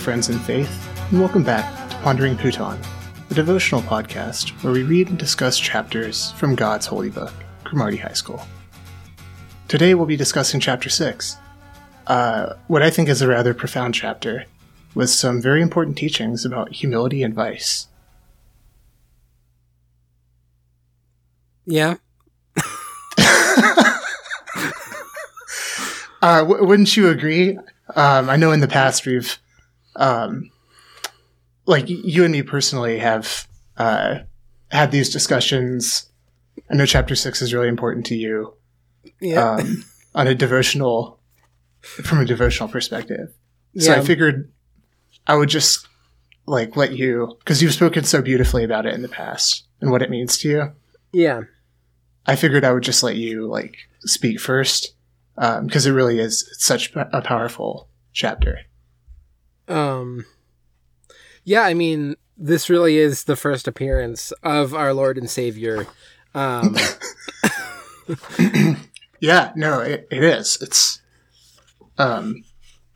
[0.00, 2.78] Friends in faith, and welcome back to Pondering Pootan,
[3.30, 7.32] a devotional podcast where we read and discuss chapters from God's holy book,
[7.64, 8.42] Cromartie High School.
[9.68, 11.36] Today we'll be discussing Chapter 6,
[12.06, 14.46] uh, what I think is a rather profound chapter,
[14.94, 17.86] with some very important teachings about humility and vice.
[21.66, 21.96] Yeah.
[26.22, 27.56] Uh, w- wouldn't you agree?
[27.96, 29.38] Um, I know in the past we've,
[30.00, 30.50] um,
[31.66, 33.46] like you and me personally have
[33.76, 34.20] uh,
[34.72, 36.10] had these discussions.
[36.70, 38.54] I know chapter six is really important to you
[39.20, 39.52] Yeah.
[39.56, 39.84] um,
[40.14, 41.20] on a devotional,
[41.80, 43.32] from a devotional perspective.
[43.78, 44.00] So Yeah.
[44.00, 44.50] I figured
[45.26, 45.86] I would just
[46.46, 50.02] like let you because you've spoken so beautifully about it in the past and what
[50.02, 50.72] it means to you.
[51.12, 51.42] yeah.
[52.26, 54.94] I figured I would just let you like speak first
[55.36, 58.58] because it really is such a powerful chapter.
[59.70, 60.24] Um
[61.44, 65.86] Yeah, I mean, this really is the first appearance of our Lord and Savior.
[66.34, 66.76] Um
[69.20, 70.58] Yeah, no, it, it is.
[70.62, 71.00] It's
[71.98, 72.42] um,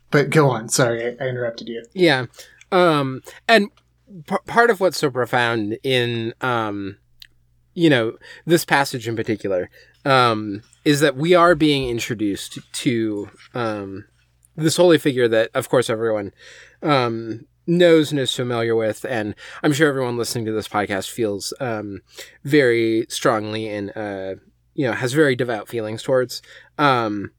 [0.09, 0.69] but go on.
[0.69, 1.85] Sorry, I, I interrupted you.
[1.93, 2.25] yeah.
[2.71, 3.69] Um and
[4.27, 6.97] p- part of what's so profound in um
[7.75, 9.69] you know, this passage in particular
[10.05, 14.05] um is that we are being introduced to um
[14.55, 16.33] this holy figure that of course everyone
[16.83, 19.33] um knows and is familiar with and
[19.63, 22.01] i'm sure everyone listening to this podcast feels um
[22.43, 24.35] very strongly and uh
[24.75, 26.41] you know has very devout feelings towards
[26.77, 27.31] um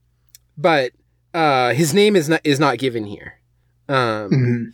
[0.59, 0.93] but
[1.33, 3.41] uh his name is not is not given here
[3.89, 4.73] um Mhm.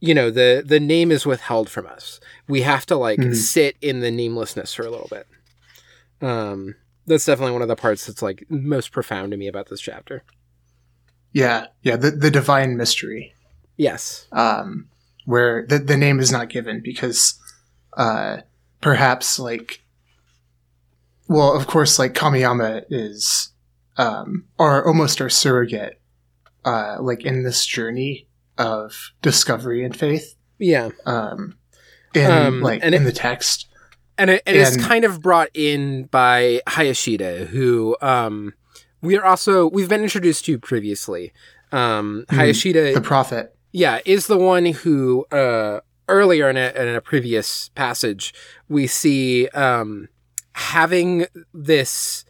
[0.00, 2.18] you know the the name is withheld from us
[2.48, 3.34] we have to like Mhm.
[3.34, 5.26] sit in the namelessness for a little bit
[6.22, 6.74] um
[7.06, 10.22] that's definitely one of the parts that's like most profound to me about this chapter
[11.34, 13.34] Yeah, yeah, the the divine mystery,
[13.76, 14.26] yes.
[14.32, 14.86] Um,
[15.26, 17.34] where the the name is not given because
[17.96, 18.38] uh,
[18.80, 19.82] perhaps like,
[21.28, 23.50] well, of course, like Kamiyama is
[23.96, 26.00] um, our almost our surrogate,
[26.64, 30.90] uh, like in this journey of discovery and faith, yeah.
[31.04, 31.56] Um,
[32.14, 33.66] in Um, like and in it- the text.
[34.16, 38.54] and it, it is And- kind of brought in by Hayashida, who um,
[39.04, 41.32] we are also we've been introduced to previously.
[41.72, 42.36] Um, Mhm.
[42.38, 43.54] Hayashida, The prophet.
[43.72, 48.34] yeah, is the one who uh, earlier in a, in a previous passage
[48.68, 50.08] we see um,
[50.52, 52.24] having this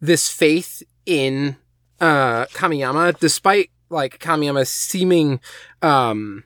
[0.00, 1.56] this faith in
[2.00, 5.40] uh, Kamiyama, despite like Kamiyama seeming
[5.82, 6.44] um,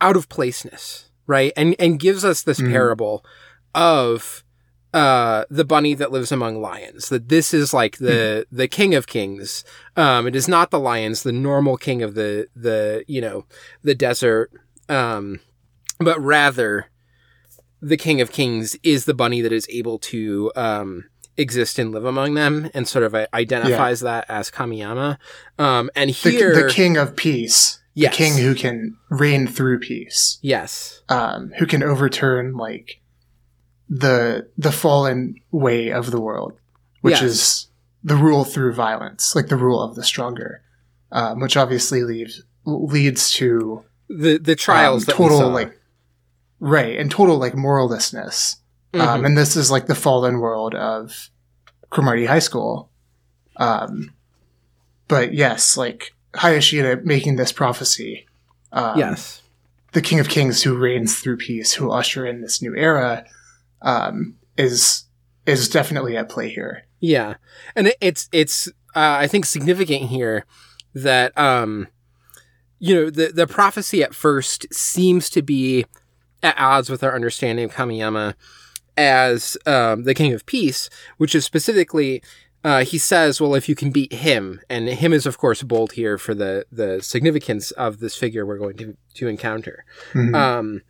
[0.00, 1.52] out of placeness, right?
[1.56, 2.70] And and gives us this Mhm.
[2.70, 3.24] parable
[3.74, 4.43] of
[4.94, 9.06] uh the bunny that lives among lions that this is like the the king of
[9.06, 9.64] kings.
[9.96, 13.44] Um it is not the lions the normal king of the the you know
[13.82, 14.50] the desert.
[14.88, 15.40] Um
[15.98, 16.90] but rather
[17.82, 21.04] the king of kings is the bunny that is able to um
[21.36, 25.18] exist and live among them and sort of uh, identifies that as kamiyama.
[25.58, 27.80] Um and The, here the king of peace.
[27.94, 28.12] yes.
[28.12, 30.38] The king who can reign through peace.
[30.42, 31.02] yes.
[31.08, 33.00] Um, who can overturn like
[33.88, 36.52] the the fallen way of the world,
[37.02, 37.22] which Yes.
[37.22, 37.66] is
[38.02, 40.62] the rule through violence, like the rule of the stronger,
[41.12, 45.78] um, which obviously leaves leads to the the trials um, total like
[46.60, 48.56] right and total like morallessness,
[48.94, 49.00] Mhm.
[49.00, 51.30] um, and this is like the fallen world of
[51.90, 52.90] Cromartie High School.
[53.56, 54.12] Um,
[55.08, 58.26] but yes, like Hayashida making this prophecy.
[58.72, 59.40] Um, yes
[59.92, 63.24] the King of Kings who reigns through peace, who usher in this new era,
[63.84, 65.04] um, is
[65.46, 66.86] is definitely at play here.
[67.00, 67.34] Yeah,
[67.76, 68.66] and it, it's it's
[68.96, 70.46] uh, I think significant here
[70.94, 71.88] that um
[72.78, 75.86] you know the the prophecy at first seems to be
[76.42, 78.34] at odds with our understanding of Kamiyama
[78.96, 82.22] as um, the King of Peace, which is specifically.
[82.62, 85.92] Uh, he says, "Well, if you can beat him, and him is of course bold
[85.92, 89.84] here for the the significance of this figure we're going to to encounter."
[90.14, 90.34] Mhm.
[90.34, 90.82] Um,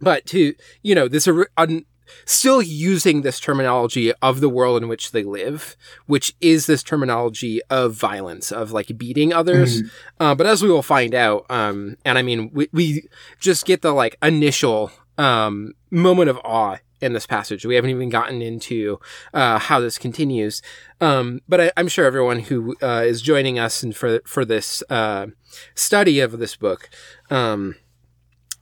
[0.00, 1.84] but to you know this un,
[2.24, 7.60] still using this terminology of the world in which they live, which is this terminology
[7.70, 9.82] of violence, of like beating others.
[10.20, 13.08] Uh, but as we will find out, um, and I mean, we, we
[13.40, 17.66] just get the like initial um, moment of awe in this passage.
[17.66, 18.98] We haven't even gotten into
[19.34, 20.62] uh, how this continues.
[21.00, 24.82] Um, but I, I'm sure everyone who uh, is joining us and for for this
[24.88, 25.26] uh,
[25.74, 26.88] study of this book,
[27.30, 27.76] um,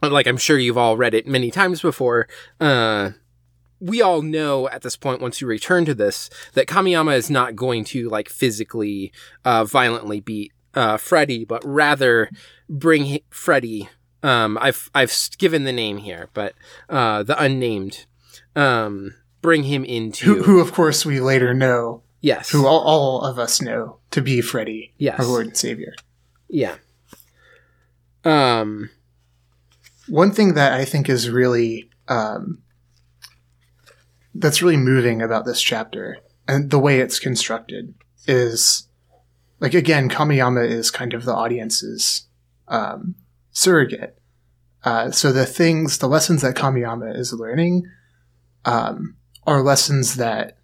[0.03, 2.29] like I'm sure you've all read it many times before.
[2.61, 3.11] Uh,
[3.83, 7.57] we all know at this point, once you return to this, that Kamiyama is not
[7.57, 9.13] going to like physically,
[9.45, 12.31] uh, violently beat uh, Freddy, but rather
[12.69, 13.89] bring he- Freddy.
[14.23, 16.55] Um, I've I've given the name here, but
[16.89, 18.07] uh, the unnamed.
[18.55, 23.23] Um, bring him into who, who of course we later know yes, who all, all
[23.23, 25.19] of us know to be Freddy, Yes.
[25.19, 25.95] our Lord and Savior.
[26.49, 26.77] yeah.
[28.25, 28.91] Um,
[30.09, 32.63] One thing that I think is really um,
[34.35, 36.19] that's really moving about this chapter
[36.49, 37.95] and the way it's constructed
[38.27, 38.89] is
[39.61, 42.27] like again, Kamiyama is kind of the audience's
[42.69, 43.15] um,
[43.53, 44.19] surrogate.
[44.85, 47.85] Uh, so the things, the lessons that Kamiyama is learning,
[48.65, 50.59] um, are lessons that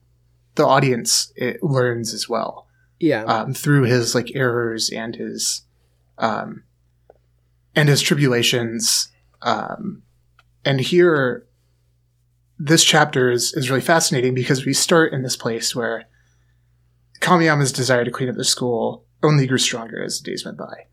[0.57, 2.67] the audience it learns as well
[2.99, 5.63] yeah, um, through his like errors and his
[6.19, 6.65] um,
[7.75, 9.09] and his tribulations.
[9.43, 10.03] Um,
[10.65, 11.47] and here,
[12.59, 16.05] this chapter is is really fascinating because we start in this place where
[17.21, 20.87] Kamiyama's desire to clean up the school only grew stronger as the days went by.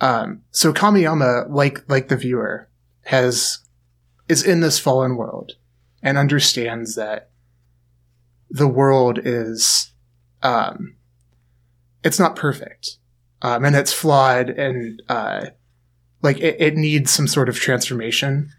[0.00, 2.68] Um, so Kamiyama, like like the viewer,
[3.04, 3.60] has
[4.28, 5.52] is in this fallen world
[6.02, 7.30] and understands that
[8.50, 9.92] the world is
[10.42, 10.96] um,
[12.04, 12.98] it's not perfect
[13.42, 15.46] um, and it's flawed and uh,
[16.22, 18.50] like it, it needs some sort of transformation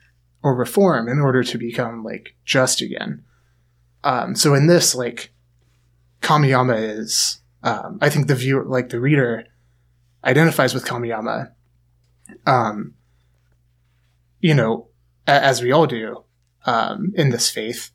[0.48, 3.24] or reform in order to become like just again.
[4.04, 5.32] Um, so in this like
[6.22, 9.44] kamiyama is um, i think the viewer like the reader
[10.24, 11.52] identifies with kamiyama.
[12.46, 12.94] Um,
[14.40, 14.88] you know
[15.28, 16.24] a- as we all do
[16.66, 17.92] um, in this faith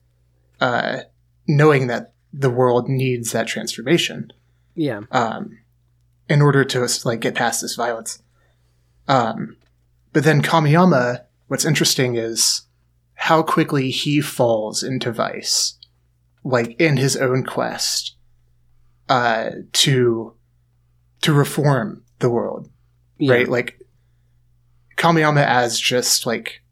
[0.60, 1.00] uh,
[1.48, 4.32] knowing that the world needs that transformation.
[4.75, 5.58] Yeah, um,
[6.28, 8.22] in order to like get past this violence.
[9.08, 9.56] Um,
[10.12, 12.62] but then Kamiyama, what's interesting is
[13.12, 15.79] how quickly he falls into vice,
[16.43, 18.17] like in his own quest
[19.10, 20.32] uh, to
[21.20, 22.70] to reform the world,
[23.19, 23.34] yeah.
[23.34, 23.48] right?
[23.50, 23.79] Like
[24.96, 26.62] Kamiyama as just like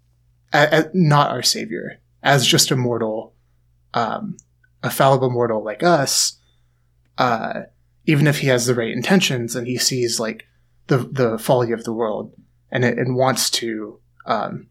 [0.54, 3.34] a, a- not our savior, as just a mortal,
[3.92, 4.38] um,
[4.82, 6.38] a fallible mortal like us.
[7.18, 7.64] Uh,
[8.06, 10.46] even if he has the right intentions and he sees like
[10.86, 12.32] the the folly of the world
[12.70, 14.68] and it, and wants to um,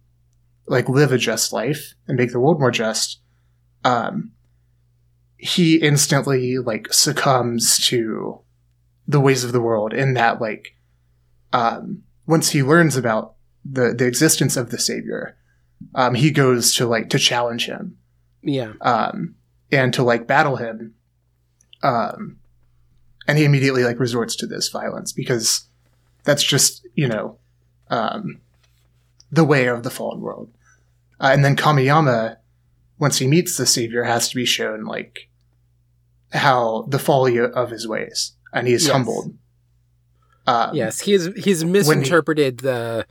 [0.68, 3.20] like live a just life and make the world more just,
[3.84, 4.32] um,
[5.38, 8.41] he instantly like succumbs to
[9.08, 10.75] the ways of the world in that like
[11.53, 15.38] um, once he learns about the the existence of the savior,
[15.96, 17.98] um, he goes to like to challenge him
[18.41, 19.36] yeah, um,
[19.72, 20.96] and to like battle him.
[21.84, 22.38] Um,
[23.27, 25.68] and he immediately like resorts to this violence because
[26.24, 27.38] that's just you know
[27.89, 28.41] um,
[29.31, 30.51] the way of the fallen world.
[31.19, 32.38] Uh, and then Kamiyama,
[32.98, 35.29] once he meets the savior, has to be shown like
[36.31, 38.91] how the folly of his ways, and he is Yes.
[38.93, 39.36] humbled.
[40.48, 41.01] Um, yes.
[41.01, 43.05] He's he's misinterpreted the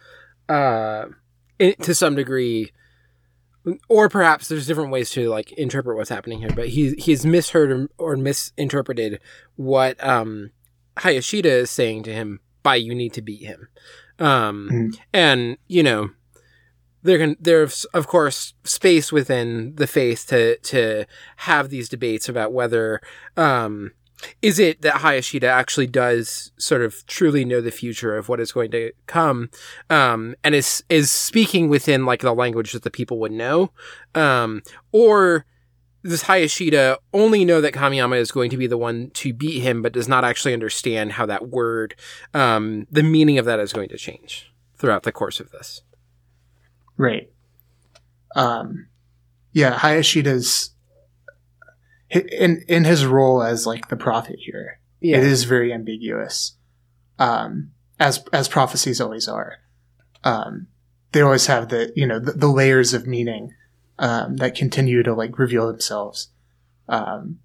[0.49, 1.07] uh,
[1.59, 2.73] in, to some degree,
[3.89, 6.51] or perhaps there's different ways to like interpret what's happening here.
[6.55, 9.21] But he he's misheard or, or misinterpreted
[9.57, 10.51] what um,
[10.97, 13.69] Hayashida is saying to him by "you need to beat him,"
[14.19, 14.99] um, Mhm.
[15.13, 16.11] and you know
[17.03, 21.05] there can there's of course space within the faith to to
[21.37, 23.01] have these debates about whether
[23.37, 23.93] um
[24.43, 28.51] is it that Hayashida actually does sort of truly know the future of what is
[28.51, 29.49] going to come
[29.91, 33.71] um and is is speaking within like the language that the people would know
[34.17, 34.61] um
[34.91, 35.47] or
[36.05, 39.83] does Hayashida only know that Kamiyama is going to be the one to beat him
[39.83, 41.95] but does not actually understand how that word
[42.35, 45.83] um the meaning of that is going to change throughout the course of this
[46.99, 47.31] Right.
[48.35, 48.89] Um,
[49.53, 50.75] yeah, Hayashida's
[52.11, 54.81] in in his role as like the prophet here.
[55.01, 56.57] yeah It is very ambiguous,
[57.19, 59.59] um, as as prophecies always are.
[60.25, 60.67] Um,
[61.13, 63.55] they always have the you know the, the layers of meaning
[63.99, 66.29] um, that continue to like reveal themselves
[66.89, 67.39] um,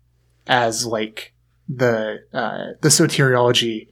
[0.47, 1.33] as like
[1.67, 3.89] the uh, the soteriology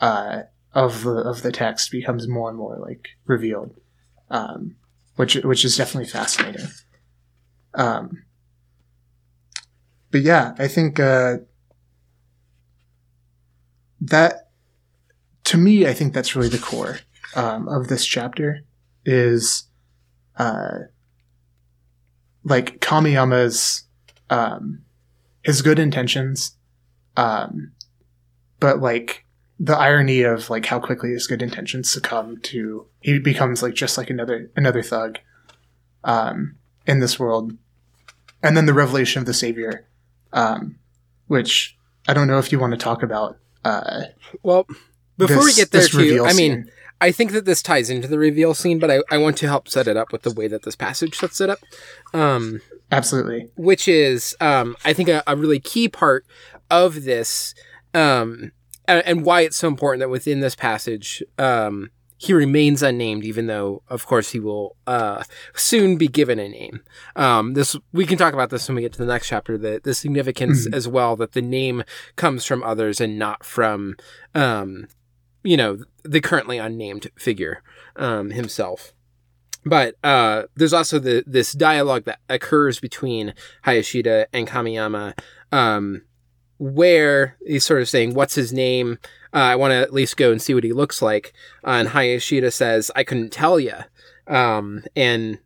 [0.00, 3.74] uh, of the of the text becomes more and more like revealed,
[4.30, 4.76] um,
[5.16, 6.68] which which is definitely fascinating.
[7.74, 8.24] Um,
[10.10, 11.38] but yeah, I think uh,
[14.00, 14.50] that
[15.44, 17.00] to me, I think that's really the core
[17.34, 18.60] um, of this chapter
[19.04, 19.64] is
[20.36, 20.78] uh,
[22.48, 23.84] like Kamiyama's
[24.30, 24.82] um,
[25.42, 26.56] his good intentions,
[27.16, 27.72] um,
[28.60, 29.24] but like
[29.60, 33.98] the irony of like how quickly his good intentions succumb to he becomes like just
[33.98, 35.18] like another another thug
[36.04, 37.52] um, in this world,
[38.42, 39.86] and then the revelation of the savior,
[40.32, 40.78] um,
[41.26, 41.76] which
[42.06, 43.38] I don't know if you want to talk about.
[43.64, 44.04] Uh,
[44.42, 44.66] Well,
[45.16, 46.70] Before we get there, too, I mean, scene.
[47.00, 49.68] I think that this ties into the reveal scene, but I, I want to help
[49.68, 51.60] set it up with the way that this passage sets it up.
[52.12, 53.50] Um, absolutely.
[53.56, 56.26] which is um, I think a, a really key part
[56.70, 57.54] of this,
[57.94, 58.52] um,
[58.86, 63.46] and, and why it's so important that within this passage um, he remains unnamed, even
[63.46, 65.22] though of course he will uh,
[65.54, 66.80] soon be given a name.
[67.14, 69.56] Um, this we can talk about this when we get to the next chapter.
[69.56, 71.84] The the significance as well that the name
[72.16, 73.96] comes from others and not from
[74.34, 74.88] um,
[75.48, 77.62] you know the currently unnamed figure
[77.96, 78.92] um, himself.
[79.64, 83.32] But uh, there's also the this dialogue that occurs between
[83.64, 85.18] Hayashida and Kamiyama,
[85.50, 86.02] um,
[86.58, 88.98] where he's sort of saying, "What's his name?
[89.32, 91.32] Uh, I want to at least go and see what he looks like."
[91.64, 93.74] Uh, and Hayashida says, "I couldn't tell you."
[94.26, 95.38] Um, and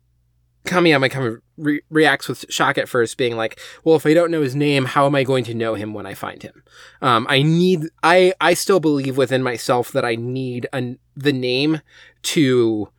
[0.65, 4.31] Kamiyama kind of re- reacts with shock at first, being like, "Well, if I don't
[4.31, 6.63] know his name, how am I going to know him when I find him?
[7.01, 7.81] Um, I need.
[8.01, 11.81] I I still believe within myself that I need an, the name
[12.23, 12.89] to."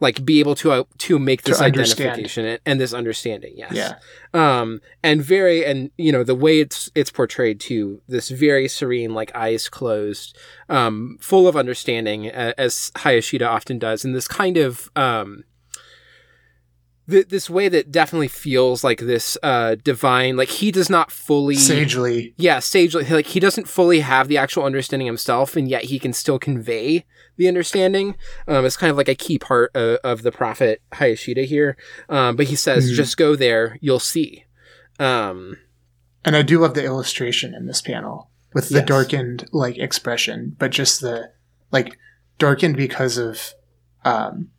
[0.00, 2.10] Like be able to uh, to make this understand.
[2.10, 3.94] identification and, and this understanding, yes Yeah.
[4.34, 9.14] um and very and you know the way it's it's portrayed too this very serene
[9.14, 10.36] like eyes closed
[10.68, 15.44] um full of understanding a- as hayashida often does and this kind of um
[17.08, 21.56] th- this way that definitely feels like this uh divine like he does not fully
[21.56, 22.34] Sagely.
[22.36, 26.12] yeah sagely like he doesn't fully have the actual understanding himself and yet he can
[26.12, 27.04] still convey
[27.36, 28.16] the understanding
[28.48, 31.76] um it's kind of like a key part of, of the prophet hayashida here
[32.08, 32.94] um but he says Mhm.
[32.94, 34.44] just go there you'll see
[34.98, 35.58] um
[36.24, 38.86] And I do love the illustration in this panel with the Yes.
[38.86, 41.32] darkened like expression, but just the
[41.72, 41.98] like
[42.38, 43.52] darkened because of
[44.04, 44.50] um,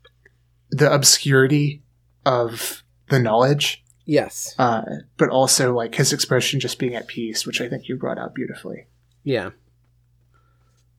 [0.69, 1.81] the obscurity
[2.25, 4.81] of the knowledge, yes uh,
[5.17, 8.33] but also like his expression just being at peace, which I think you brought out
[8.35, 8.87] beautifully.
[9.23, 9.51] yeah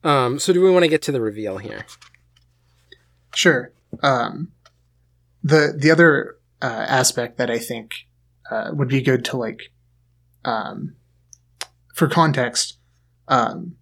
[0.03, 1.85] um so do we want to get to the reveal here
[3.35, 3.71] Sure.
[4.01, 4.51] Um,
[5.43, 8.07] the the other uh, aspect that I think
[8.49, 9.71] uh, would be good to like,
[10.43, 10.95] um,
[11.93, 12.79] for context,
[13.27, 13.75] um,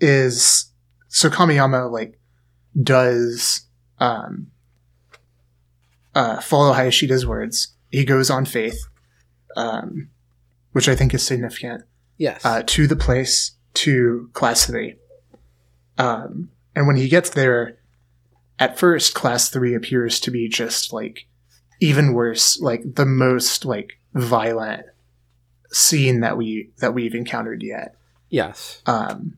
[0.00, 0.70] is
[1.08, 2.18] so Kamiyama like
[2.82, 3.62] does
[4.00, 4.50] um,
[6.14, 7.74] uh, follow Hayashida's words.
[7.90, 8.86] He goes on faith,
[9.56, 10.08] um,
[10.72, 11.84] which I think is significant
[12.16, 14.96] yes uh, to the place to class three.
[15.98, 17.78] Um, and when he gets there,
[18.58, 21.26] at first, class three appears to be just like
[21.80, 24.86] even worse, like the most like violent
[25.70, 27.96] scene that we that we've encountered yet.
[28.28, 29.36] yes Um,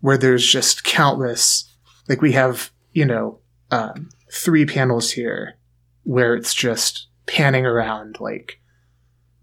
[0.00, 1.70] where there's just countless,
[2.08, 3.38] like we have, you know,
[3.70, 5.56] um, three panels here
[6.04, 8.60] where it's just panning around like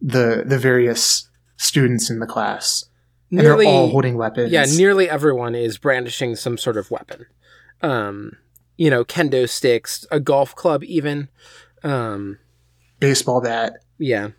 [0.01, 2.85] the the various students in the class
[3.31, 4.51] and nearly they're all holding weapons.
[4.51, 7.25] yeah nearly everyone is brandishing some sort of weapon
[7.81, 8.31] um
[8.77, 11.27] you know kendo sticks a golf club even
[11.83, 12.37] um
[12.99, 13.73] baseball bat.
[13.97, 14.29] yeah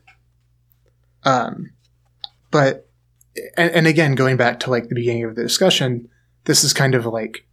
[1.24, 1.70] Um,
[2.50, 2.88] but
[3.56, 6.08] and, and again, going back to like the beginning of the discussion,
[6.44, 7.46] this is kind of like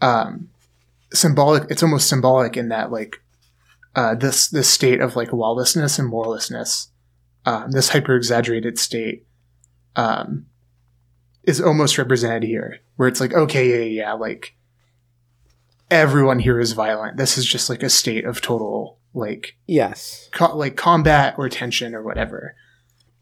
[0.00, 0.48] um,
[1.12, 1.70] symbolic.
[1.70, 3.20] It's almost symbolic in that like
[3.96, 6.88] uh, this this state of like lawlessness and moralessness,
[7.46, 9.26] um, this hyper exaggerated state,
[9.96, 10.46] um,
[11.44, 14.54] is almost represented here, where it's like okay, yeah, yeah, yeah, like
[15.90, 17.16] everyone here is violent.
[17.16, 21.94] This is just like a state of total like yes co- like combat or tension
[21.94, 22.56] or whatever.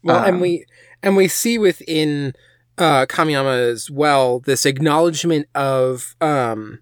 [0.03, 0.65] Well, Um, and we
[1.01, 2.33] and we see within
[2.77, 6.79] uh, Kamiyama as well this acknowledgement of um,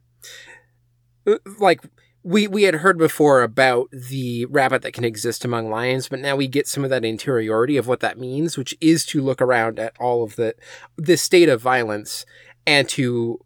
[1.60, 1.82] like
[2.24, 6.36] we we had heard before about the rabbit that can exist among lions, but now
[6.36, 9.80] we get some of that interiority of what that means, which is to look around
[9.80, 10.54] at all of the
[10.98, 12.26] this state of violence
[12.68, 13.40] and to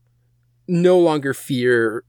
[0.67, 2.03] no longer fear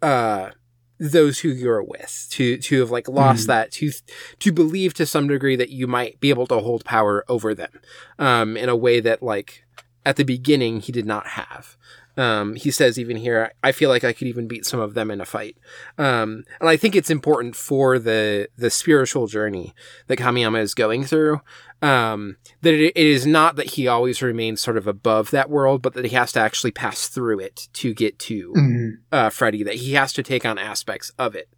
[0.00, 0.50] uh
[0.98, 3.46] those who you're with to to have like lost Mhm.
[3.48, 3.90] that to
[4.38, 7.72] to believe to some degree that you might be able to hold power over them
[8.18, 9.64] um in a way that like
[10.06, 11.76] at the beginning he did not have
[12.18, 15.10] um he says even here i feel like i could even beat some of them
[15.10, 15.56] in a fight
[15.98, 19.74] um and i think it's important for the the spiritual journey
[20.06, 21.40] that kamiyama is going through
[21.82, 25.82] um that it, it is not that he always remains sort of above that world
[25.82, 28.90] but that he has to actually pass through it to get to Mhm.
[29.12, 31.48] uh, Freddy that he has to take on aspects of it.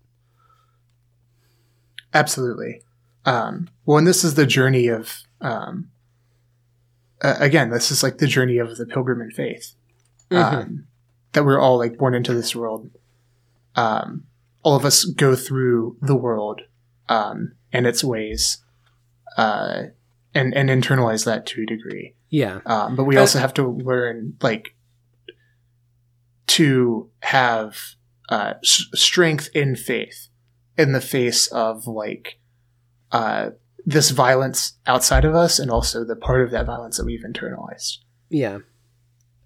[2.14, 2.82] Absolutely.
[3.24, 5.90] Um, well, and this is the journey of, um,
[7.22, 9.74] uh, again, this is like the journey of the pilgrim in faith.
[10.30, 10.86] Um,
[11.32, 12.90] that we're all like born into this world.
[13.76, 14.24] Um,
[14.62, 16.62] all of us go through the world,
[17.08, 18.58] um, and its ways,
[19.36, 19.84] uh,
[20.34, 22.14] and, and internalize that to a degree.
[22.28, 22.60] Yeah.
[22.66, 24.74] Um, but we also have to learn, like,
[26.48, 27.78] to have
[28.28, 30.28] uh, s- strength in faith
[30.76, 32.38] in the face of like
[33.12, 33.50] uh,
[33.84, 37.98] this violence outside of us and also the part of that violence that we've internalized.
[38.28, 38.58] Yeah.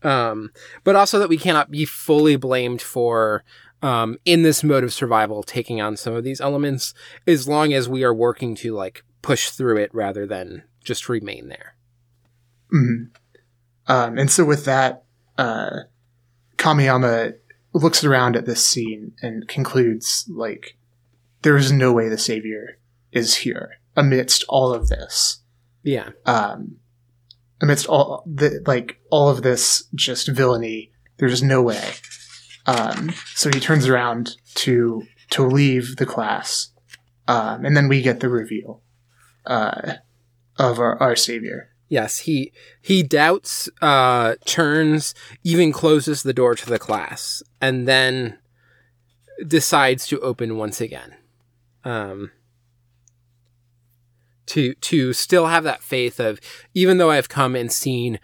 [0.02, 0.50] Um,
[0.84, 3.44] but also that we cannot be fully blamed for
[3.82, 6.94] um, in this mode of survival taking on some of these elements
[7.26, 11.48] as long as we are working to like push through it rather than just remain
[11.48, 11.74] there.
[12.72, 13.08] Mhm.
[13.86, 15.04] Um, and so with that,
[15.36, 15.80] uh,
[16.56, 17.34] Kamiyama
[17.72, 20.76] looks around at this scene and concludes like
[21.42, 22.78] there is no way the savior
[23.10, 25.40] is here amidst all of this.
[25.82, 26.10] Yeah.
[26.24, 26.76] Um,
[27.62, 31.92] amidst all the like all of this just villainy, there's no way.
[32.66, 36.72] Um, so he turns around to to leave the class,
[37.28, 38.82] um, and then we get the reveal
[39.46, 39.94] uh,
[40.58, 41.70] of our, our savior.
[41.88, 48.38] Yes, he he doubts, uh, turns, even closes the door to the class, and then
[49.46, 51.16] decides to open once again.
[51.84, 52.32] Um,
[54.46, 56.40] to to still have that faith of
[56.74, 58.18] even though I've come and seen,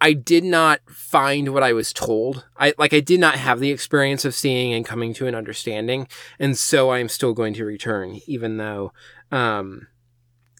[0.00, 2.44] I did not find what I was told.
[2.58, 6.08] I like I did not have the experience of seeing and coming to an understanding,
[6.38, 8.92] and so I'm still going to return, even though,
[9.30, 9.86] um,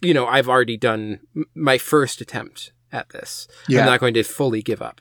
[0.03, 1.21] you know, I've already done
[1.55, 3.49] my first attempt at this.
[3.69, 5.01] Yeah, I'm not going to fully give up.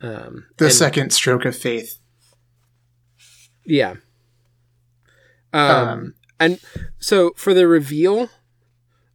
[0.00, 1.98] Um, the and- second stroke of faith.
[3.64, 3.94] yeah.
[5.52, 6.60] Um, Um, and
[6.98, 8.30] so for the reveal,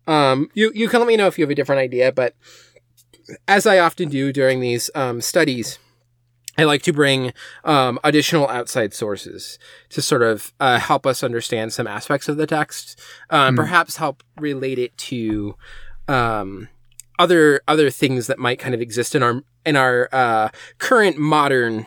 [0.08, 2.34] um, you you can let me know if you have a different idea, but
[3.48, 5.80] as I often do during these um, studies,
[6.58, 7.34] I like to bring
[7.66, 12.48] um, additional outside sources to sort of uh, help us understand some aspects of the
[12.48, 13.58] text, um, Hmm.
[13.58, 15.56] perhaps help relate it to
[16.08, 16.70] um,
[17.20, 21.86] other other things that might kind of exist in our in our uh, current modern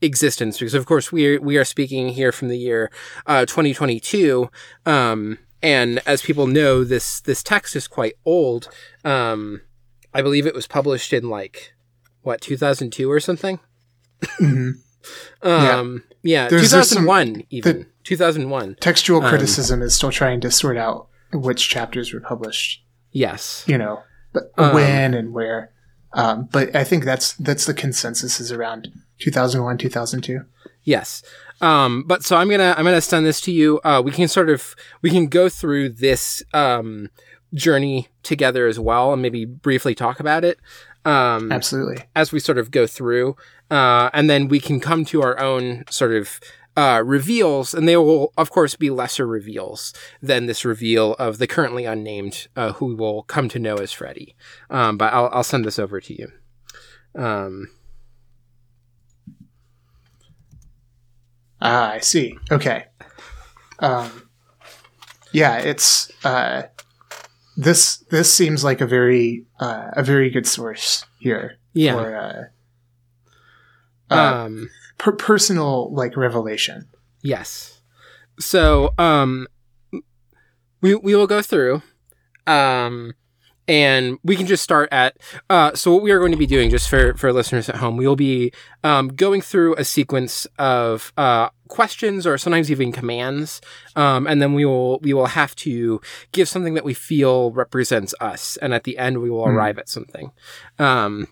[0.00, 2.90] existence because of course we are we are speaking here from the year
[3.26, 4.50] uh 2022
[4.84, 8.68] um and as people know this this text is quite old
[9.04, 9.60] um
[10.14, 11.72] i believe it was published in like
[12.22, 13.58] what 2002 or something
[14.40, 14.72] mhm.
[15.42, 20.50] um yeah, There's- there's some- 2001 even 2001 Textual Um, criticism is still trying to
[20.50, 22.84] sort out which chapters were published.
[23.10, 25.70] yes You know, but Um, when and where.
[26.14, 30.44] Um, but I think that's that's the consensus is around 2001, 2002.
[30.84, 31.22] Yes.
[31.60, 33.80] Um, but so I'm gonna I'm gonna send this to you.
[33.84, 37.10] Uh, we can sort of we can go through this um,
[37.54, 40.58] journey together as well, and maybe briefly talk about it
[41.04, 42.04] um, Absolutely.
[42.14, 43.36] as we sort of go through,
[43.70, 46.40] uh, and then we can come to our own sort of
[46.76, 51.46] uh, reveals, and they will of course be lesser reveals than this reveal of the
[51.46, 54.34] currently unnamed, uh, who we will come to know as Freddy.
[54.70, 56.32] Um, but I'll I'll send this over to you.
[61.64, 62.36] Ah, I see.
[62.50, 62.86] Okay.
[63.78, 64.28] Um,
[65.32, 66.64] yeah, it's uh,
[67.56, 67.98] this.
[68.10, 71.94] This seems like a very uh, a very good source here yeah.
[71.94, 76.88] for uh, uh, um, per- personal like revelation.
[77.22, 77.80] Yes.
[78.40, 79.46] So, um,
[80.80, 81.82] we we will go through,
[82.46, 83.14] um,
[83.68, 85.16] and we can just start at.
[85.48, 87.96] Uh, so what we are going to be doing, just for for listeners at home,
[87.96, 88.52] we will be
[88.84, 93.60] um, going through a sequence of uh, questions or sometimes even commands,
[93.96, 96.00] um, and then we will we will have to
[96.32, 99.56] give something that we feel represents us, and at the end we will Hmm.
[99.56, 100.32] arrive at something.
[100.78, 101.28] Um,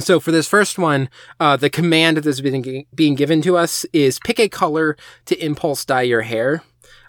[0.00, 1.08] so for this first one,
[1.40, 5.36] uh, the command that is being, being given to us is pick a color to
[5.44, 6.62] impulse dye your hair.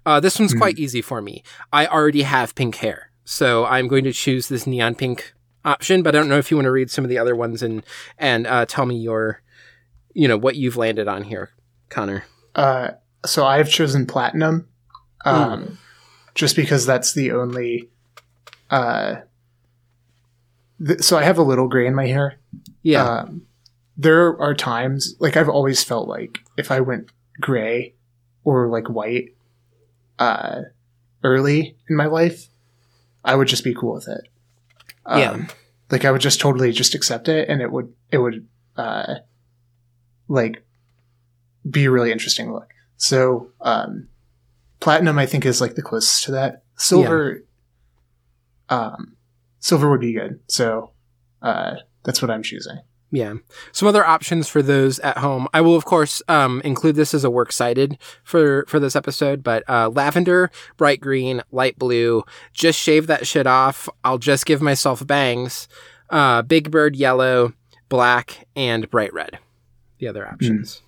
[0.08, 0.58] Uh, this one's Hmm.
[0.60, 1.43] quite easy for me.
[1.71, 6.01] I already have pink hair, so I'm going to choose this neon pink option.
[6.01, 7.83] But I don't know if you want to read some of the other ones and
[8.17, 9.41] and uh, tell me your,
[10.13, 11.51] you know, what you've landed on here,
[11.89, 12.23] Connor.
[12.55, 12.91] Uh,
[13.27, 14.67] so I have chosen platinum,
[15.25, 15.77] um,
[16.33, 17.89] just because that's the only.
[18.71, 19.17] Uh,
[20.83, 22.39] th- so I have a little gray in my hair.
[22.81, 23.43] Yeah, Um,
[23.95, 27.93] there are times like I've always felt like if I went gray
[28.43, 29.35] or like white,
[30.17, 30.61] uh,
[31.23, 32.47] early in my life,
[33.23, 34.27] I would just be cool with it.
[35.05, 35.47] Um, Yeah.
[35.91, 39.15] Like I would just totally just accept it, and it would it would uh,
[40.27, 40.63] like
[41.67, 42.69] be a really interesting look.
[42.97, 44.08] So um,
[44.79, 46.63] platinum, I think, is like the closest to that.
[46.75, 47.43] Silver,
[48.69, 49.15] um,
[49.60, 50.39] silver would be good.
[50.47, 50.91] So
[51.41, 52.79] uh, that's what I'm choosing.
[53.12, 53.36] Yeah.
[53.72, 55.48] Some other options for those at home.
[55.54, 59.43] I will, of course, um, include this as a works cited for, for this episode,
[59.43, 63.89] but, uh, lavender, bright green, light blue, just shave that shit off.
[64.04, 65.67] I'll just give myself bangs,
[66.12, 67.54] uh, big bird yellow,
[67.89, 69.39] black, and bright red.
[69.98, 70.82] The other options.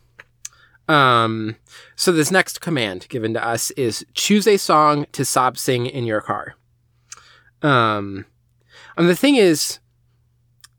[0.88, 1.56] Um,
[1.96, 6.06] so this next command given to us is choose a song to sob sing in
[6.06, 6.56] your car.
[7.62, 8.26] Um,
[8.98, 9.80] and the thing is,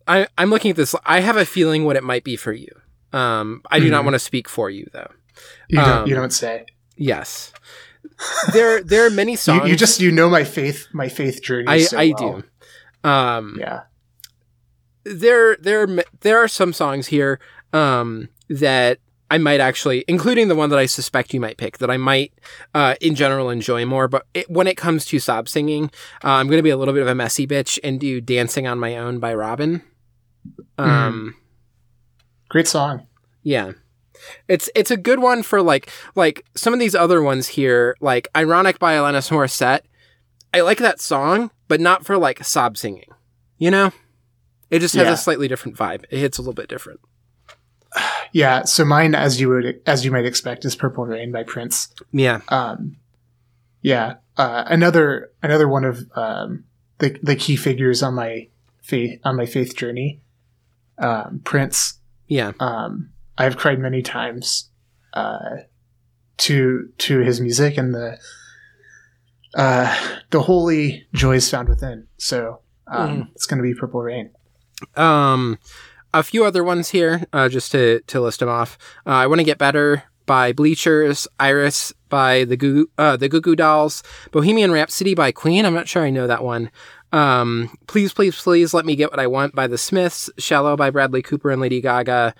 [0.08, 0.94] I, I'm looking at this.
[1.04, 2.68] I have a feeling what it might be for you.
[3.12, 4.04] Um, I do not Mhm.
[4.06, 5.10] want to speak for you though.
[5.68, 6.06] You don't.
[6.06, 6.64] you Um, don't say.
[6.96, 7.52] Yes,
[8.52, 9.68] there there are many songs.
[9.68, 11.68] you just you know my faith my faith journey.
[11.68, 12.42] I so I well.
[13.02, 13.08] do.
[13.08, 13.80] Um, Yeah.
[15.04, 17.38] there there are- there are some songs here
[17.72, 18.98] um, that
[19.30, 22.32] I might actually, including the one that I suspect you might pick, that I might
[22.74, 24.06] uh, in general enjoy more.
[24.06, 25.84] But it, when it comes to sob singing,
[26.22, 28.66] uh, I'm going to be a little bit of a messy bitch and do "Dancing
[28.66, 29.82] on My Own" by Robyn.
[30.78, 31.36] Um,
[32.48, 33.06] Great song.
[33.42, 33.72] yeah.
[34.46, 38.28] It's it's a good one for like like some of these other ones here, like
[38.36, 39.80] "Ironic" by Alanis Morissette.
[40.54, 43.08] I like that song, but not for like sob singing.
[43.58, 43.90] You know,
[44.70, 45.12] it just has Yeah.
[45.14, 46.04] a slightly different vibe.
[46.10, 47.00] It hits a little bit different.
[48.34, 48.62] Yeah.
[48.64, 51.92] So mine, as you would as you might expect, is "Purple Rain" by Prince.
[52.12, 52.40] Yeah.
[52.48, 52.96] Um,
[53.82, 54.14] yeah.
[54.38, 56.64] Uh, another another one of um,
[56.98, 58.48] the the key figures on my
[58.82, 60.20] faith on my faith journey.
[60.98, 61.98] Um, Prince.
[62.26, 62.52] Yeah.
[62.60, 64.70] Um, I've cried many times
[65.14, 65.56] uh,
[66.38, 68.18] to to his music and the
[69.54, 72.06] uh, the holy joys found within.
[72.18, 74.30] So um, it's going to be Purple Rain.
[74.96, 75.58] Um,
[76.14, 78.78] a few other ones here, uh, just to to list them off.
[79.06, 83.40] Uh, I want to get better by Bleachers, Iris by the Goo uh, the Goo
[83.40, 85.64] Goo Dolls, Bohemian Rhapsody by Queen.
[85.64, 86.70] I'm not sure I know that one.
[87.12, 90.90] Um, please, please, please let me get what I want by the Smiths, Shallow by
[90.90, 92.34] Bradley Cooper and Lady Gaga.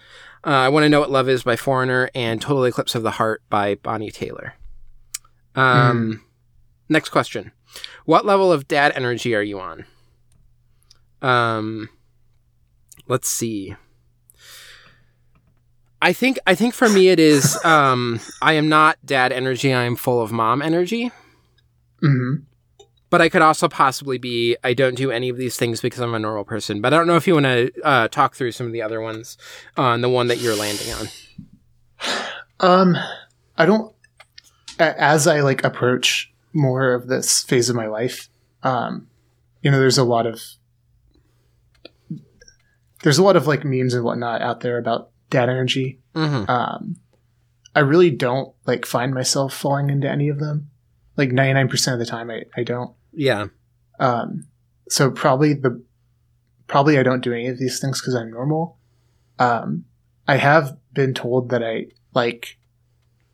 [0.44, 3.12] Uh, I want to know what love is by Foreigner and Total Eclipse of the
[3.12, 4.54] Heart by Bonnie Tyler.
[5.54, 6.24] Um,
[6.88, 7.52] next question:
[8.06, 9.85] What level of dad energy are you on?
[11.20, 11.90] Um,
[13.06, 13.76] let's see.
[16.00, 19.85] I think I think for me it is um I am not dad energy, I
[19.85, 21.12] am full of mom energy.
[22.00, 22.37] hmm
[23.12, 26.14] But I could also possibly be I don't do any of these things because I'm
[26.14, 26.81] a normal person.
[26.81, 29.03] But I don't know if you want to uh, talk through some of the other
[29.03, 29.37] ones
[29.77, 31.09] on the one that you're landing on.
[32.59, 32.96] Um,
[33.59, 33.94] I don't.
[34.79, 38.31] As I like approach more of this phase of my life,
[38.62, 39.09] um,
[39.61, 40.40] you know, there's a lot of
[43.03, 46.01] there's a lot of like memes and whatnot out there about dad energy.
[46.14, 46.51] Mm-hmm.
[46.51, 46.96] Um,
[47.77, 50.70] I really don't like find myself falling into any of them.
[51.18, 52.94] Like 99% of the time, I, I don't.
[53.12, 53.46] Yeah.
[54.01, 54.46] Um,
[54.88, 55.83] so probably the
[56.66, 58.79] probably I don't do any of these things because I'm normal.
[59.38, 59.85] Um,
[60.27, 62.59] I have been told that I like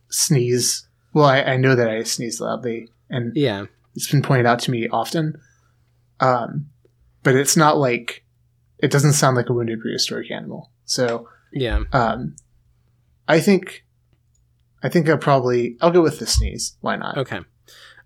[0.09, 0.87] sneeze.
[1.13, 3.65] Well, I, I know that I sneeze loudly, and Yeah.
[3.95, 5.39] it's been pointed out to me often.
[6.19, 6.69] Um,
[7.23, 8.23] but it's not like
[8.79, 10.71] it doesn't sound like a wounded prehistoric animal.
[10.85, 11.83] So Yeah.
[11.93, 12.35] um,
[13.27, 13.85] I think
[14.83, 16.77] I think I'll probably I'll go with the sneeze.
[16.81, 17.17] Why not?
[17.17, 17.39] Okay.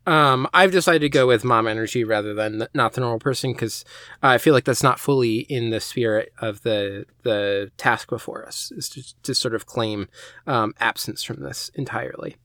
[0.05, 3.53] Um, I've decided to go with mom energy rather than th- not the normal person
[3.53, 3.85] because
[4.21, 8.71] I feel like that's not fully in the spirit of the the task before us
[8.75, 10.09] is to, to sort of claim
[10.45, 12.35] um, absence from this entirely.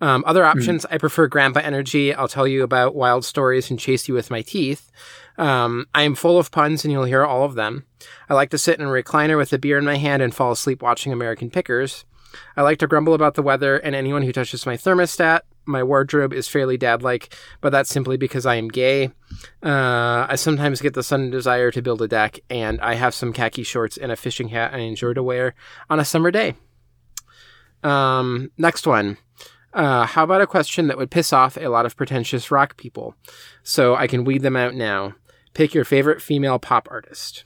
[0.00, 2.12] Um, other options, I prefer grandpa energy.
[2.12, 4.90] I'll tell you about wild stories and chase you with my teeth.
[5.38, 7.84] Um, I am full of puns and you'll hear all of them.
[8.28, 10.50] I like to sit in a recliner with a beer in my hand and fall
[10.50, 12.04] asleep watching American Pickers.
[12.56, 15.40] I like to grumble about the weather and anyone who touches my thermostat.
[15.64, 19.10] My wardrobe is fairly dad like, but that's simply because I am gay.
[19.62, 23.32] Uh, I sometimes get the sudden desire to build a deck, and I have some
[23.32, 25.54] khaki shorts and a fishing hat I enjoy to wear
[25.88, 26.56] on a summer day.
[27.82, 29.18] Um, next one.
[29.72, 33.14] Uh, how about a question that would piss off a lot of pretentious rock people?
[33.62, 35.14] So I can weed them out now.
[35.54, 37.44] Pick your favorite female pop artist.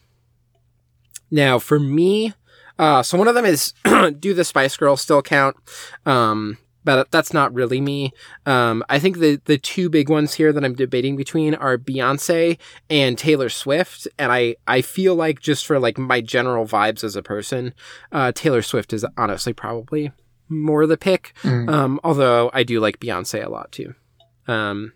[1.30, 2.34] Now, for me,
[2.78, 3.72] uh, so one of them is
[4.18, 5.56] do the Spice Girls still count?
[6.04, 8.12] Um, but that's not really me.
[8.46, 12.58] Um, I think the the two big ones here that I'm debating between are Beyonce
[12.88, 17.16] and Taylor Swift, and I I feel like just for like my general vibes as
[17.16, 17.74] a person,
[18.12, 20.12] uh, Taylor Swift is honestly probably
[20.48, 21.34] more the pick.
[21.42, 21.68] Mm.
[21.68, 23.94] Um, although I do like Beyonce a lot too.
[24.46, 24.92] Um,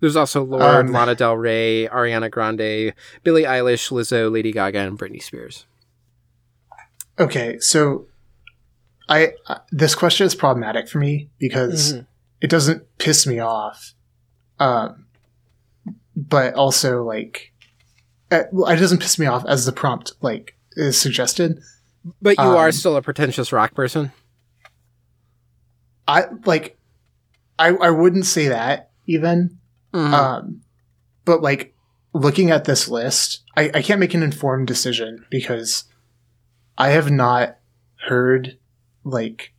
[0.00, 4.98] there's also Lorde, Um, Lana Del Rey, Ariana Grande, Billie Eilish, Lizzo, Lady Gaga, and
[4.98, 5.66] Britney Spears.
[7.20, 8.06] Okay, so
[9.08, 12.06] I uh, this question is problematic for me because Mhm.
[12.40, 13.94] it doesn't piss me off,
[14.58, 15.06] um,
[16.16, 17.52] but also like
[18.32, 21.60] uh, well, it doesn't piss me off as the prompt like is suggested.
[22.22, 24.12] But you are Um, still a pretentious rock person.
[26.08, 26.78] I like
[27.58, 29.58] I I wouldn't say that even.
[29.92, 30.12] Mhm.
[30.14, 30.60] Um,
[31.24, 31.74] but like
[32.14, 35.84] looking at this list, I, I can't make an informed decision because
[36.80, 37.58] I have not
[38.08, 38.58] heard
[39.04, 39.52] like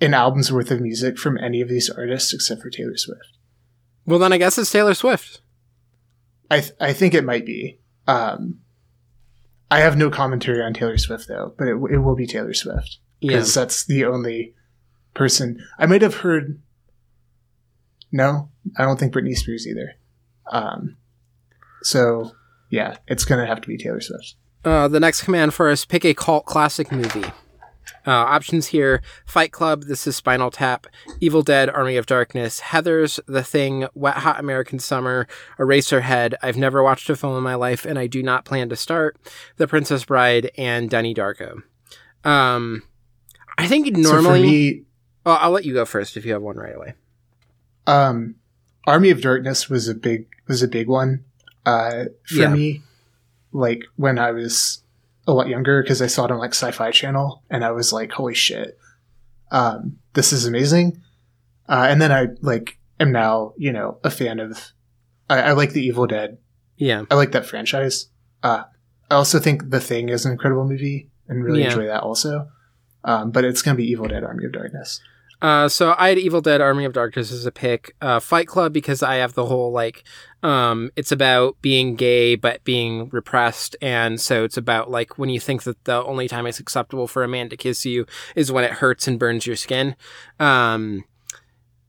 [0.00, 3.38] an album's worth of music from any of these artists except for Taylor Swift.
[4.04, 5.40] Well, then I guess it's Taylor Swift.
[6.50, 7.78] I th- I think it might be.
[8.06, 8.60] Um,
[9.70, 12.98] I have no commentary on Taylor Swift though, but it, it will be Taylor Swift
[13.20, 13.32] Yeah.
[13.36, 14.54] because that's the only
[15.14, 16.60] person I might have heard.
[18.10, 19.94] No, I don't think Britney Spears either.
[20.50, 20.96] Um,
[21.82, 22.32] so
[22.70, 24.34] yeah, it's gonna have to be Taylor Swift.
[24.64, 27.24] Uh, the next command for us pick a cult classic movie.
[28.06, 30.86] Uh, options here Fight Club, This is Spinal Tap,
[31.20, 35.26] Evil Dead, Army of Darkness, Heathers, The Thing, Wet Hot American Summer,
[35.58, 38.76] Eraserhead, I've never watched a film in my life and I do not plan to
[38.76, 39.16] start,
[39.56, 41.62] The Princess Bride, and Donnie Darko.
[42.24, 42.82] Um,
[43.58, 44.38] I think normally.
[44.38, 44.82] So me,
[45.24, 46.94] well, I'll let you go first if you have one right away.
[47.86, 48.36] um,
[48.86, 51.24] Army of Darkness was a big was a big one
[51.66, 52.54] uh, for Yeah.
[52.54, 52.82] me.
[53.52, 54.82] Like when I was
[55.26, 58.12] a lot younger, because I saw it on like Sci-Fi Channel, and I was like,
[58.12, 58.78] "Holy shit,
[59.50, 61.00] um, this is amazing!"
[61.68, 64.72] Uh, and then I like am now you know a fan of.
[65.30, 66.38] I, I like the Evil Dead.
[66.76, 67.04] Yeah.
[67.10, 68.06] I like that franchise.
[68.42, 68.62] Uh,
[69.10, 71.70] I also think The Thing is an incredible movie, and really Yeah.
[71.70, 72.48] enjoy that also.
[73.04, 75.00] Um, but it's gonna be Evil Dead: Army of Darkness.
[75.40, 77.94] Uh, so I had Evil Dead Army of Darkness as a pick.
[78.00, 80.02] Uh, Fight Club because I have the whole like,
[80.42, 85.38] um, it's about being gay but being repressed, and so it's about like when you
[85.38, 88.64] think that the only time it's acceptable for a man to kiss you is when
[88.64, 89.94] it hurts and burns your skin.
[90.40, 91.04] Um,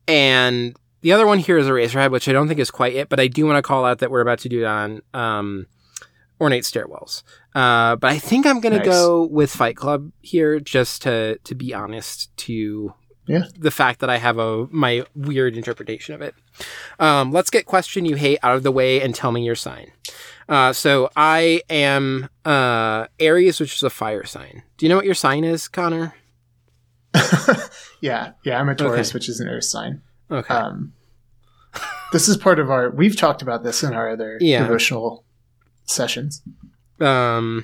[0.08, 3.20] and the other one here is Eraserhead, which I don't think is quite it, but
[3.20, 5.68] I do want to call out that we're about to do it on um,
[6.42, 7.24] Ornate Stairwells.
[7.56, 8.86] Uh, but I think I'm gonna Nice.
[8.86, 12.94] go with Fight Club here, just to to be honest to
[13.30, 13.44] Yeah.
[13.58, 16.34] the fact that I have a my weird interpretation of it.
[17.00, 19.92] Um, let's get question you hate out of the way and tell me your sign.
[20.50, 24.64] Uh, so I am uh, Aries, which is a fire sign.
[24.78, 26.16] Do you know what your sign is, Connor?
[28.02, 29.14] yeah, yeah, I'm a Taurus, Okay.
[29.16, 30.02] which is an Earth sign.
[30.32, 30.54] Okay.
[30.54, 30.94] Um,
[32.12, 32.90] this is part of our.
[32.90, 34.64] We've talked about this in our other Yeah.
[34.64, 35.24] devotional
[35.86, 36.42] sessions.
[37.00, 37.64] um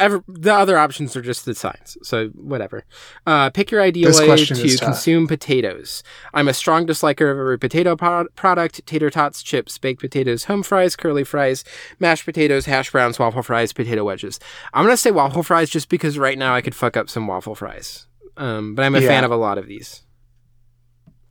[0.00, 1.96] ever, the other options are just the signs.
[2.02, 2.84] So whatever.
[3.26, 6.02] Uh pick your ideal This way to consume potatoes.
[6.34, 10.62] I'm a strong disliker of every potato pro- product tater tots chips baked potatoes home
[10.62, 11.64] fries curly fries
[11.98, 14.40] mashed potatoes hash browns waffle fries potato wedges.
[14.74, 17.54] I'm gonna say waffle fries just because right now i could fuck up some waffle
[17.54, 18.06] fries.
[18.36, 19.08] Um but i'm a Yeah.
[19.08, 20.02] fan of a lot of these.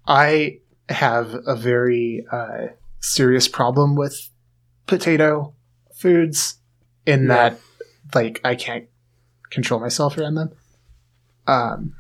[0.08, 2.68] I have a very uh,
[3.02, 4.30] serious problem with
[4.88, 5.54] potato
[5.96, 6.58] foods
[7.06, 7.28] in Yeah.
[7.50, 7.60] that,
[8.14, 8.88] like, I can't
[9.50, 10.52] control myself around them.
[11.48, 11.96] Um,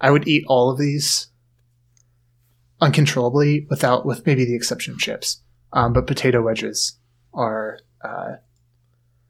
[0.00, 1.28] I would eat all of these
[2.80, 5.40] uncontrollably without, with maybe the exception of chips.
[5.72, 6.98] Um, but potato wedges
[7.32, 8.36] are uh,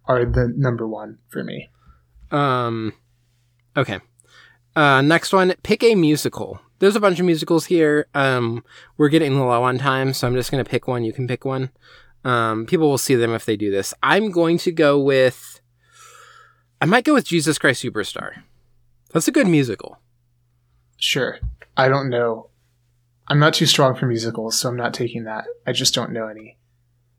[0.06, 1.70] are the number one for me.
[2.30, 2.94] Um,
[3.76, 4.00] okay.
[4.74, 6.60] Uh, next one, pick a musical.
[6.78, 8.08] There's a bunch of musicals here.
[8.14, 8.64] Um,
[8.96, 11.04] we're getting low on time, so I'm just gonna pick one.
[11.04, 11.70] You can pick one.
[12.24, 13.94] Um, people will see them if they do this.
[14.02, 15.60] I'm going to go with.
[16.82, 18.42] I might go with Jesus Christ Superstar.
[19.12, 20.00] That's a good musical.
[20.96, 21.38] Sure.
[21.76, 22.48] I don't know.
[23.28, 25.44] I'm not too strong for musicals, so I'm not taking that.
[25.64, 26.58] I just don't know any.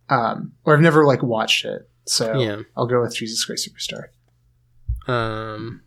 [0.10, 2.64] Um, or I've never like watched it, so Yeah.
[2.76, 4.08] I'll go with Jesus Christ Superstar.
[5.10, 5.82] Um,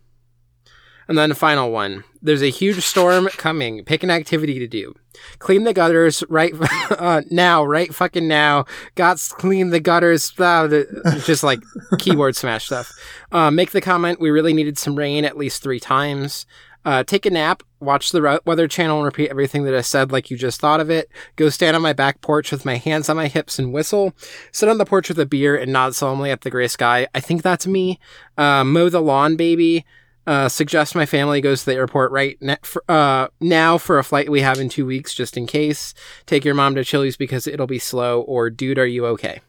[1.07, 2.03] and then the final one.
[2.19, 3.83] There's a huge storm coming.
[3.85, 4.95] Pick an activity to do.
[5.39, 6.53] Clean the gutters right
[6.91, 8.65] uh, now, right fucking now.
[8.95, 10.31] Gots clean the gutters.
[10.31, 10.83] Blah, blah,
[11.25, 11.59] just like
[11.99, 12.91] keyboard smash stuff.
[13.31, 14.19] Uh, make the comment.
[14.19, 16.45] We really needed some rain at least three times.
[16.87, 17.63] Uh, take a nap.
[17.81, 20.89] Watch the Weather Channel and repeat everything that I said like you just thought of
[20.89, 21.11] it.
[21.35, 24.13] Go stand on my back porch with my hands on my hips and whistle.
[24.53, 27.05] Sit on the porch with a beer and nod solemnly at the gray sky.
[27.13, 27.99] I think that's me.
[28.37, 29.85] Uh, mow the lawn, baby.
[30.27, 34.03] Uh, suggest my family goes to the airport right ne- for, uh, now for a
[34.03, 35.93] flight we have in two weeks, just in case.
[36.25, 38.21] Take your mom to Chili's because it'll be slow.
[38.21, 39.39] Or, dude, are you okay?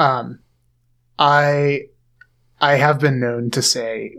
[0.00, 0.40] Um,
[1.18, 1.82] I
[2.60, 4.16] I have been known to say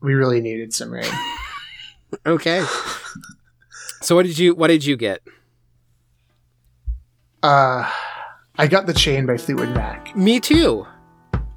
[0.00, 1.04] we really needed some rain.
[2.26, 2.62] Okay.
[4.02, 5.22] so what did you what did you get?
[7.42, 7.90] uh,
[8.58, 10.14] I got the chain by Fleetwood Mac.
[10.14, 10.86] Me too.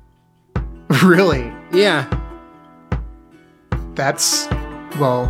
[1.03, 1.51] really?
[1.73, 2.07] Yeah.
[3.95, 4.47] That's
[4.99, 5.27] well.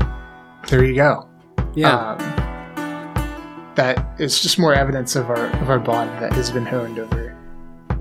[0.68, 1.30] There you go.
[1.76, 1.96] Yeah.
[2.14, 6.98] Um, that is just more evidence of our of our bond that has been honed
[7.00, 7.36] over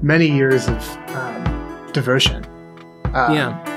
[0.03, 2.45] many years of um, devotion.
[3.15, 3.74] Um, Yeah.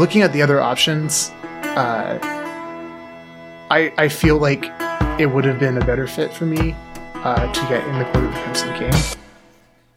[0.00, 1.30] Looking at the other options,
[1.76, 2.18] uh,
[3.70, 4.64] I I feel like
[5.20, 6.74] it would have been a better fit for me
[7.14, 8.94] uh, to get in the Court of the Crimson King.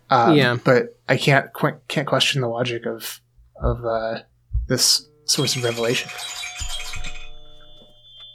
[0.10, 0.58] Um, Yeah.
[0.64, 3.22] but I can't qu- can't question the logic of
[3.62, 4.20] of uh,
[4.68, 6.10] this source of revelation.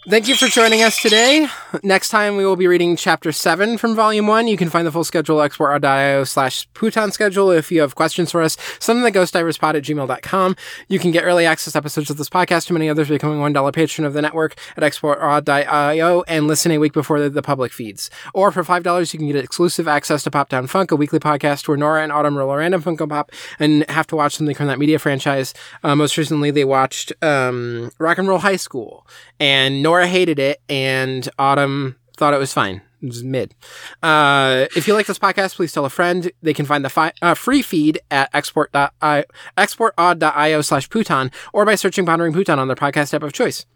[0.09, 1.49] Thank you for joining us today.
[1.83, 4.49] Next time we will be reading chapter 7 from volume 1.
[4.49, 8.31] You can find the full schedule at export.io slash Pootan schedule if you have questions
[8.31, 8.57] for us.
[8.81, 10.57] Send them to ghostdiverspod at gmail.com.
[10.88, 14.07] You can get early access episodes of this podcast and many others becoming $1 patron
[14.07, 18.09] of the network at export.io and listen a week before the, the public feeds.
[18.33, 21.68] Or for $5, you can get exclusive access to Pop Down Funk, a weekly podcast
[21.68, 24.79] where Nora and Autumn roll random Funko Pop and have to watch something from that
[24.79, 25.53] media franchise.
[25.85, 29.07] Uh, most recently, they watched um, Rock and Roll High School,
[29.38, 32.83] and Nora hated it, and Autumn thought it was fine.
[33.03, 33.55] It was mid.
[34.03, 36.33] Uh, if you like this podcast, please tell a friend.
[36.43, 39.25] They can find the fi- uh, free feed at export.io,
[39.57, 43.67] exportaud.io slash Pootan or by searching Pondering Pootan on their podcast app of choice.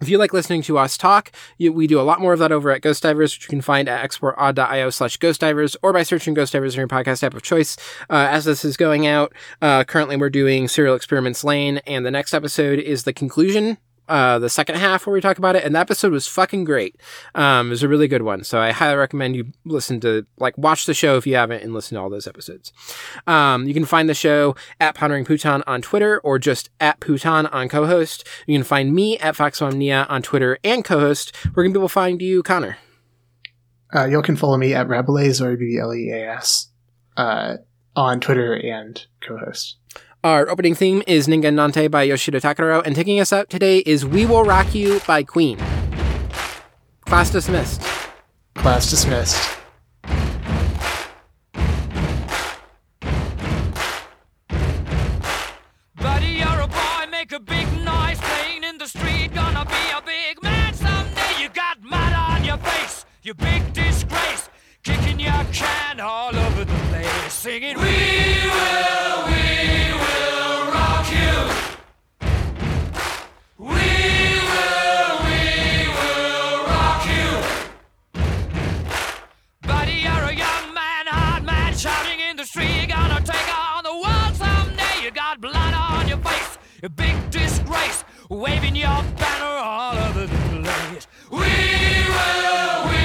[0.00, 2.50] If you like listening to us talk, you, we do a lot more of that
[2.50, 6.02] over at Ghost Divers, which you can find at exportaud.io slash Ghost Divers or by
[6.02, 7.76] searching Ghost Divers in your podcast app of choice.
[8.10, 12.10] Uh, as this is going out, uh, currently we're doing Serial Experiments Lain, and the
[12.10, 13.78] next episode is the conclusion.
[14.08, 17.00] Uh, the second half where we talk about it, and that episode was fucking great.
[17.34, 20.58] Um, it was a really good one, so I highly recommend you listen to, like,
[20.58, 22.72] watch the show if you haven't, and listen to all those episodes.
[23.26, 27.48] Um, you can find the show at Pondering Pootan on Twitter or just at Pootan
[27.54, 28.26] on co-host.
[28.46, 31.34] You can find me at Foxmomnia on Twitter and co-host.
[31.54, 32.78] Where can people find you, Connor?
[33.94, 36.70] Uh, you can follow me at Rabbleais or B B L E A S
[37.16, 37.58] uh,
[37.94, 39.78] on Twitter and co-host.
[40.24, 44.06] Our opening theme is Ningen Nante by Yoshida Takuro, and taking us out today is
[44.06, 45.58] We Will Rock You by Queen.
[47.06, 47.82] Class dismissed.
[48.54, 49.58] Class dismissed.
[55.96, 59.34] Buddy, you're a boy, make a big noise playing in the street.
[59.34, 61.42] Gonna be a big man someday.
[61.42, 64.48] You got mud on your face, you big disgrace.
[64.84, 69.01] Kicking your can all over the place, singing, We will,
[86.84, 91.06] a big disgrace, waving your banner all over the place.
[91.30, 93.01] We will, we